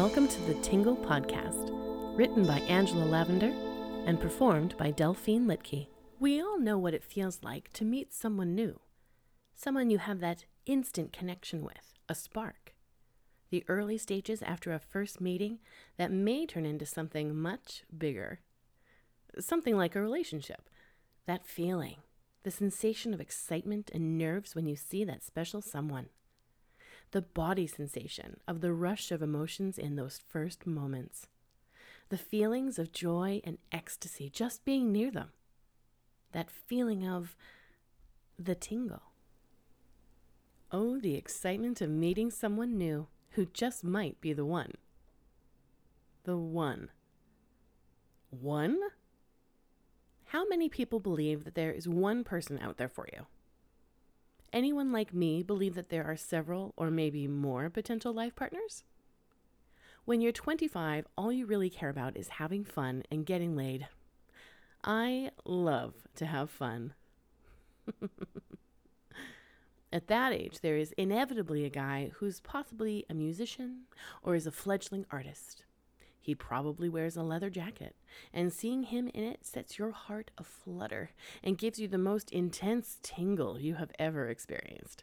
[0.00, 1.68] Welcome to the Tingle Podcast,
[2.16, 3.52] written by Angela Lavender
[4.06, 5.88] and performed by Delphine Litke.
[6.18, 8.80] We all know what it feels like to meet someone new,
[9.54, 12.72] someone you have that instant connection with, a spark.
[13.50, 15.58] The early stages after a first meeting
[15.98, 18.40] that may turn into something much bigger.
[19.38, 20.70] Something like a relationship.
[21.26, 21.96] That feeling,
[22.42, 26.06] the sensation of excitement and nerves when you see that special someone
[27.12, 31.26] the body sensation of the rush of emotions in those first moments,
[32.08, 35.30] the feelings of joy and ecstasy just being near them,
[36.32, 37.36] that feeling of
[38.38, 39.02] the tingle.
[40.72, 44.72] Oh, the excitement of meeting someone new who just might be the one.
[46.24, 46.90] The one.
[48.30, 48.78] One?
[50.26, 53.26] How many people believe that there is one person out there for you?
[54.52, 58.84] Anyone like me believe that there are several or maybe more potential life partners?
[60.04, 63.86] When you're 25, all you really care about is having fun and getting laid.
[64.82, 66.94] I love to have fun.
[69.92, 73.82] At that age, there is inevitably a guy who's possibly a musician
[74.22, 75.64] or is a fledgling artist.
[76.20, 77.96] He probably wears a leather jacket,
[78.32, 81.10] and seeing him in it sets your heart aflutter
[81.42, 85.02] and gives you the most intense tingle you have ever experienced.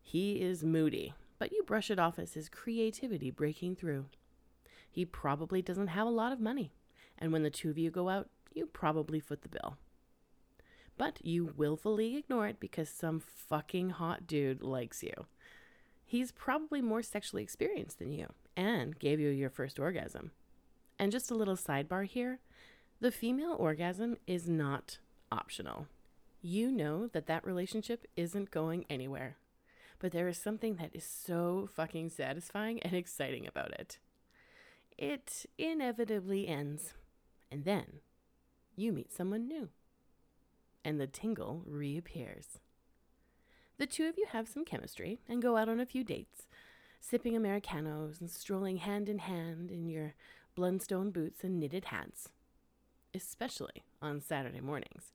[0.00, 4.06] He is moody, but you brush it off as his creativity breaking through.
[4.88, 6.72] He probably doesn't have a lot of money,
[7.18, 9.76] and when the two of you go out, you probably foot the bill.
[10.96, 15.26] But you willfully ignore it because some fucking hot dude likes you.
[16.04, 20.30] He's probably more sexually experienced than you and gave you your first orgasm.
[20.98, 22.38] And just a little sidebar here
[23.00, 24.98] the female orgasm is not
[25.30, 25.88] optional.
[26.40, 29.36] You know that that relationship isn't going anywhere,
[29.98, 33.98] but there is something that is so fucking satisfying and exciting about it.
[34.96, 36.94] It inevitably ends,
[37.50, 38.00] and then
[38.76, 39.68] you meet someone new,
[40.84, 42.58] and the tingle reappears.
[43.76, 46.46] The two of you have some chemistry and go out on a few dates,
[47.10, 50.14] sipping Americanos and strolling hand in hand in your
[50.56, 52.28] Blundstone boots, and knitted hats.
[53.12, 55.12] Especially on Saturday mornings,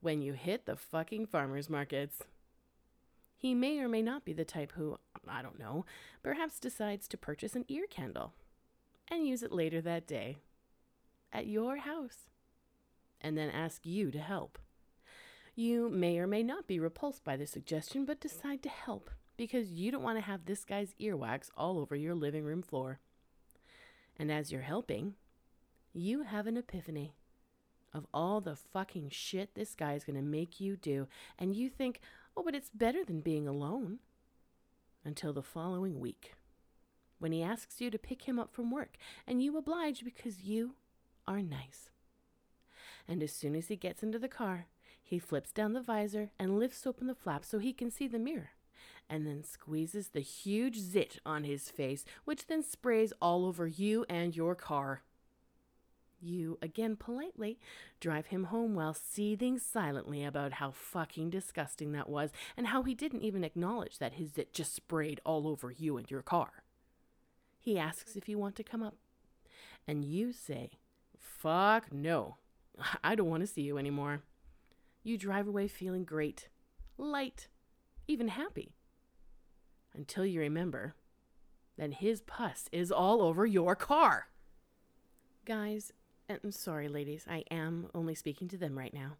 [0.00, 2.24] when you hit the fucking farmers markets.
[3.36, 5.86] He may or may not be the type who, I don't know,
[6.22, 8.34] perhaps decides to purchase an ear candle
[9.08, 10.38] and use it later that day
[11.32, 12.28] at your house
[13.20, 14.58] and then ask you to help.
[15.54, 19.72] You may or may not be repulsed by the suggestion, but decide to help because
[19.72, 22.98] you don't want to have this guy's earwax all over your living room floor.
[24.18, 25.14] And as you're helping,
[25.94, 27.14] you have an epiphany
[27.94, 31.08] of all the fucking shit this guy is going to make you do.
[31.38, 32.00] And you think,
[32.36, 34.00] oh, but it's better than being alone.
[35.06, 36.34] Until the following week,
[37.18, 40.74] when he asks you to pick him up from work, and you oblige because you
[41.26, 41.88] are nice.
[43.08, 44.66] And as soon as he gets into the car,
[45.02, 48.18] he flips down the visor and lifts open the flap so he can see the
[48.18, 48.50] mirror
[49.08, 54.04] and then squeezes the huge zit on his face, which then sprays all over you
[54.08, 55.02] and your car.
[56.22, 57.58] You, again politely,
[57.98, 62.94] drive him home while seething silently about how fucking disgusting that was and how he
[62.94, 66.62] didn't even acknowledge that his zit just sprayed all over you and your car.
[67.58, 68.96] He asks if you want to come up,
[69.86, 70.70] and you say,
[71.18, 72.36] Fuck no,
[73.04, 74.22] I don't want to see you anymore.
[75.02, 76.48] You drive away feeling great,
[76.98, 77.48] light,
[78.10, 78.74] even happy
[79.94, 80.94] until you remember
[81.78, 84.28] that his pus is all over your car.
[85.46, 85.92] Guys,
[86.28, 89.16] and sorry, ladies, I am only speaking to them right now.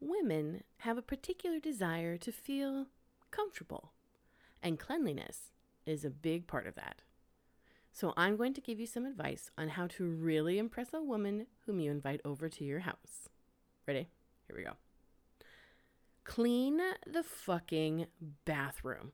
[0.00, 2.86] Women have a particular desire to feel
[3.30, 3.92] comfortable,
[4.62, 5.52] and cleanliness
[5.84, 7.02] is a big part of that.
[7.92, 11.46] So, I'm going to give you some advice on how to really impress a woman
[11.66, 13.28] whom you invite over to your house.
[13.86, 14.08] Ready?
[14.46, 14.72] Here we go.
[16.28, 16.78] Clean
[17.10, 18.04] the fucking
[18.44, 19.12] bathroom.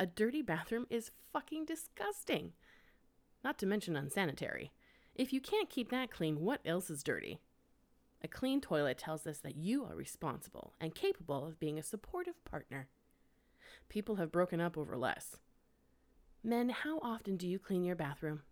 [0.00, 2.52] A dirty bathroom is fucking disgusting.
[3.44, 4.72] Not to mention unsanitary.
[5.14, 7.38] If you can't keep that clean, what else is dirty?
[8.24, 12.44] A clean toilet tells us that you are responsible and capable of being a supportive
[12.44, 12.88] partner.
[13.88, 15.36] People have broken up over less.
[16.42, 18.42] Men, how often do you clean your bathroom?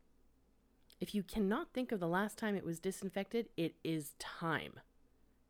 [1.01, 4.75] If you cannot think of the last time it was disinfected, it is time.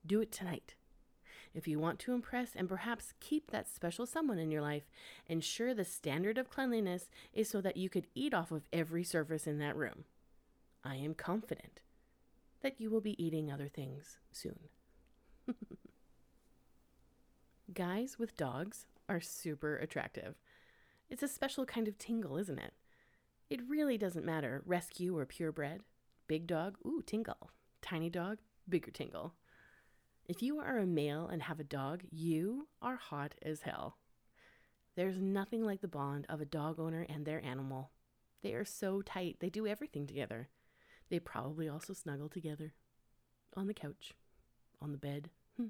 [0.06, 0.74] Do it tonight.
[1.56, 4.90] If you want to impress and perhaps keep that special someone in your life,
[5.26, 9.46] ensure the standard of cleanliness is so that you could eat off of every surface
[9.46, 10.04] in that room.
[10.84, 11.80] I am confident
[12.60, 14.58] that you will be eating other things soon.
[17.72, 20.34] Guys with dogs are super attractive.
[21.08, 22.74] It's a special kind of tingle, isn't it?
[23.48, 25.80] It really doesn't matter rescue or purebred.
[26.28, 27.50] Big dog, ooh, tingle.
[27.80, 28.38] Tiny dog,
[28.68, 29.32] bigger tingle.
[30.28, 33.96] If you are a male and have a dog, you are hot as hell.
[34.96, 37.90] There's nothing like the bond of a dog owner and their animal.
[38.42, 40.48] They are so tight, they do everything together.
[41.10, 42.74] They probably also snuggle together
[43.56, 44.14] on the couch,
[44.80, 45.30] on the bed.
[45.56, 45.68] Hmm.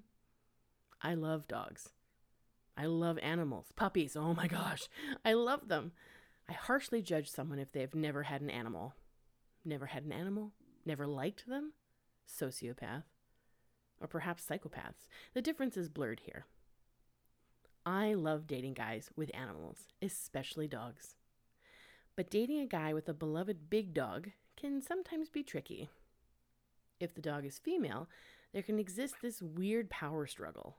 [1.03, 1.91] I love dogs.
[2.79, 4.17] I love animals, puppies.
[4.17, 4.89] Oh my gosh,
[5.23, 5.93] I love them.
[6.49, 8.95] I harshly judge someone if they've never had an animal.
[9.67, 10.53] Never had an animal?
[10.87, 11.73] Never liked them?
[12.27, 13.03] Sociopath.
[14.01, 15.09] Or perhaps psychopaths.
[15.35, 16.47] The difference is blurred here.
[17.85, 21.15] I love dating guys with animals, especially dogs.
[22.17, 25.89] But dating a guy with a beloved big dog can sometimes be tricky.
[26.99, 28.09] If the dog is female,
[28.53, 30.79] there can exist this weird power struggle,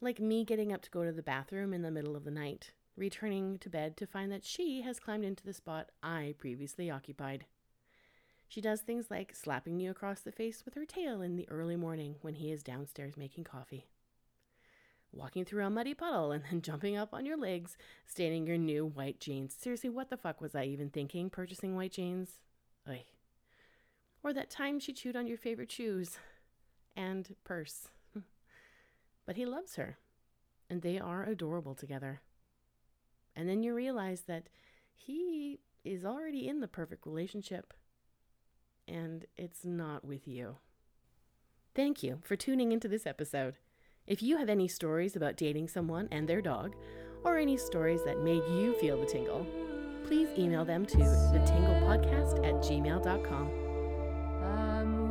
[0.00, 2.72] like me getting up to go to the bathroom in the middle of the night,
[2.96, 7.44] returning to bed to find that she has climbed into the spot I previously occupied.
[8.48, 11.76] She does things like slapping you across the face with her tail in the early
[11.76, 13.86] morning when he is downstairs making coffee.
[15.12, 18.86] Walking through a muddy puddle and then jumping up on your legs, staining your new
[18.86, 19.54] white jeans.
[19.54, 22.40] Seriously, what the fuck was I even thinking purchasing white jeans?
[22.88, 23.04] Oy.
[24.22, 26.18] Or that time she chewed on your favorite shoes
[26.96, 27.88] and purse.
[29.26, 29.98] but he loves her,
[30.70, 32.22] and they are adorable together.
[33.36, 34.48] And then you realize that
[34.94, 37.72] he is already in the perfect relationship,
[38.88, 40.56] and it's not with you.
[41.74, 43.54] Thank you for tuning into this episode.
[44.06, 46.74] If you have any stories about dating someone and their dog,
[47.24, 49.46] or any stories that made you feel the tingle,
[50.06, 53.50] please email them to thetinglepodcast at gmail.com.
[54.44, 55.08] I'm